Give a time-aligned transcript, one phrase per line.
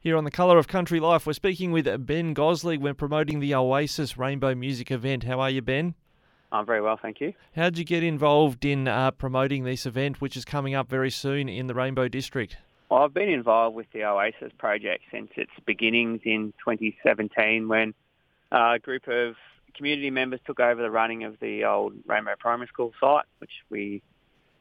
[0.00, 2.80] Here on the Colour of Country Life, we're speaking with Ben Gosling.
[2.80, 5.24] We're promoting the Oasis Rainbow Music event.
[5.24, 5.96] How are you, Ben?
[6.52, 7.34] I'm very well, thank you.
[7.56, 11.10] How did you get involved in uh, promoting this event, which is coming up very
[11.10, 12.56] soon in the Rainbow District?
[12.88, 17.92] Well, I've been involved with the Oasis project since its beginnings in 2017 when
[18.52, 19.34] uh, a group of
[19.74, 24.00] community members took over the running of the old Rainbow Primary School site, which we,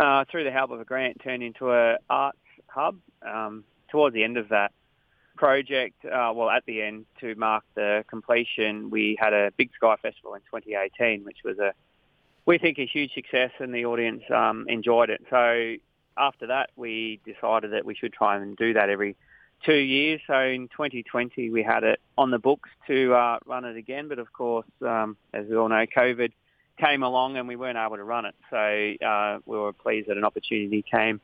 [0.00, 2.96] uh, through the help of a grant, turned into a arts hub.
[3.20, 4.72] Um, towards the end of that,
[5.36, 9.96] project, uh, well, at the end, to mark the completion, we had a Big Sky
[10.00, 11.72] Festival in 2018, which was a,
[12.46, 15.22] we think, a huge success, and the audience um, enjoyed it.
[15.30, 15.74] So
[16.16, 19.16] after that, we decided that we should try and do that every
[19.64, 20.20] two years.
[20.26, 24.18] So in 2020, we had it on the books to uh, run it again, but
[24.18, 26.32] of course, um, as we all know, COVID
[26.78, 28.34] came along and we weren't able to run it.
[28.50, 31.20] So uh, we were pleased that an opportunity came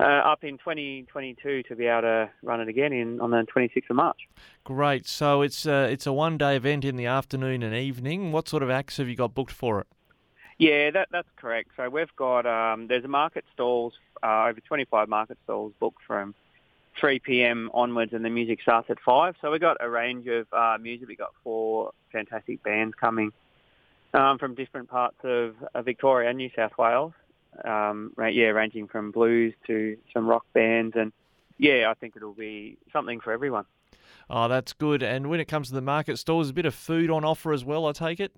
[0.00, 3.90] uh, up in 2022 to be able to run it again in on the 26th
[3.90, 4.28] of March.
[4.64, 5.06] Great.
[5.06, 8.32] So it's uh, it's a one day event in the afternoon and evening.
[8.32, 9.86] What sort of acts have you got booked for it?
[10.58, 11.70] Yeah, that, that's correct.
[11.76, 16.34] So we've got um, there's a market stalls uh, over 25 market stalls booked from
[17.00, 17.70] 3 p.m.
[17.72, 19.36] onwards, and the music starts at five.
[19.40, 21.08] So we've got a range of uh, music.
[21.08, 23.32] We've got four fantastic bands coming
[24.14, 27.12] um, from different parts of, of Victoria and New South Wales
[27.64, 31.12] um, yeah, ranging from blues to some rock bands, and
[31.58, 33.64] yeah, I think it'll be something for everyone.
[34.30, 35.02] Oh, that's good.
[35.02, 37.64] And when it comes to the market stalls, a bit of food on offer as
[37.64, 37.86] well.
[37.86, 38.32] I take it.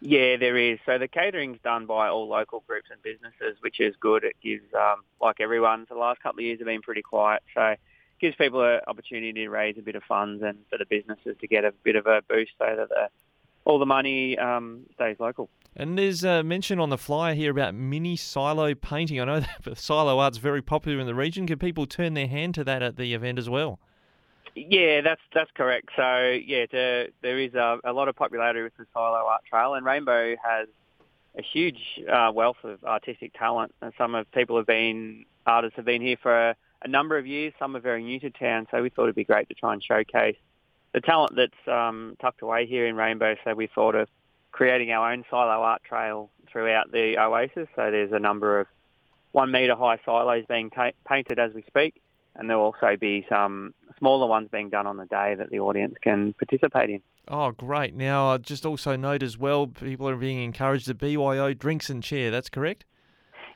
[0.00, 0.80] Yeah, there is.
[0.84, 4.24] So the catering's done by all local groups and businesses, which is good.
[4.24, 7.62] It gives, um, like everyone, the last couple of years have been pretty quiet, so
[7.62, 7.80] it
[8.20, 11.46] gives people an opportunity to raise a bit of funds and for the businesses to
[11.46, 13.08] get a bit of a boost so that the,
[13.64, 15.48] all the money um, stays local.
[15.74, 19.20] And there's a mention on the flyer here about mini silo painting.
[19.20, 21.46] I know that silo art's very popular in the region.
[21.46, 23.78] Can people turn their hand to that at the event as well?
[24.54, 25.88] Yeah, that's that's correct.
[25.96, 29.86] So yeah, there is a, a, lot of popularity with the silo art trail, and
[29.86, 30.68] Rainbow has
[31.38, 31.78] a huge
[32.12, 33.74] uh, wealth of artistic talent.
[33.80, 37.26] And some of people have been artists have been here for a, a, number of
[37.26, 37.54] years.
[37.58, 39.82] Some are very new to town, so we thought it'd be great to try and
[39.82, 40.36] showcase
[40.92, 43.36] the talent that's um, tucked away here in Rainbow.
[43.44, 44.08] So we thought of
[44.62, 47.66] creating our own silo art trail throughout the oasis.
[47.74, 48.68] So there's a number of
[49.32, 52.00] one metre high silos being ta- painted as we speak,
[52.36, 55.96] and there'll also be some smaller ones being done on the day that the audience
[56.00, 57.02] can participate in.
[57.26, 57.96] Oh, great.
[57.96, 62.00] Now, I just also note as well, people are being encouraged to BYO drinks and
[62.00, 62.30] chair.
[62.30, 62.84] That's correct?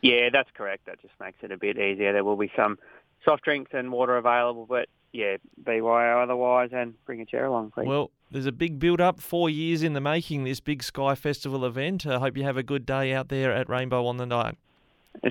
[0.03, 0.87] Yeah, that's correct.
[0.87, 2.12] That just makes it a bit easier.
[2.15, 2.81] There will be some
[3.25, 7.87] soft drinks and water available, but yeah, BYO otherwise, and bring a chair along, please.
[7.87, 11.65] Well, there's a big build up, four years in the making, this big Sky Festival
[11.65, 12.06] event.
[12.06, 14.56] I hope you have a good day out there at Rainbow on the Night.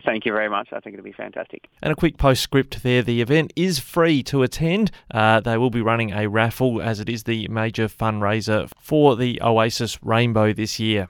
[0.03, 0.69] Thank you very much.
[0.73, 1.69] I think it'll be fantastic.
[1.81, 3.03] And a quick postscript there.
[3.03, 4.89] The event is free to attend.
[5.11, 9.39] Uh, they will be running a raffle as it is the major fundraiser for the
[9.43, 11.09] Oasis Rainbow this year.